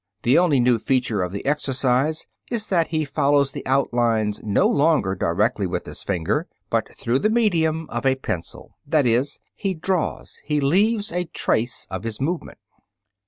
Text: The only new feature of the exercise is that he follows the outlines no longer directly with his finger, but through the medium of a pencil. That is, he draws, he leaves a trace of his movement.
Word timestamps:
The 0.23 0.39
only 0.39 0.59
new 0.59 0.79
feature 0.79 1.21
of 1.21 1.31
the 1.31 1.45
exercise 1.45 2.25
is 2.49 2.69
that 2.69 2.87
he 2.87 3.05
follows 3.05 3.51
the 3.51 3.63
outlines 3.67 4.41
no 4.43 4.67
longer 4.67 5.13
directly 5.13 5.67
with 5.67 5.85
his 5.85 6.01
finger, 6.01 6.47
but 6.71 6.87
through 6.97 7.19
the 7.19 7.29
medium 7.29 7.87
of 7.91 8.03
a 8.07 8.15
pencil. 8.15 8.77
That 8.83 9.05
is, 9.05 9.37
he 9.53 9.75
draws, 9.75 10.39
he 10.43 10.59
leaves 10.59 11.11
a 11.11 11.25
trace 11.25 11.85
of 11.91 12.01
his 12.01 12.19
movement. 12.19 12.57